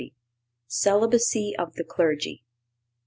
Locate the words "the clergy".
1.75-2.43